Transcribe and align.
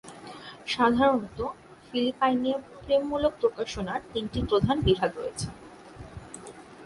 সাধারণত, 0.67 1.39
ফিলিপাইনে 1.87 2.51
প্রেমমূলক 2.83 3.33
প্রকাশনার 3.41 4.01
তিনটি 4.13 4.39
প্রধান 4.49 4.77
বিভাগ 4.81 5.11
রয়েছে। 5.17 5.47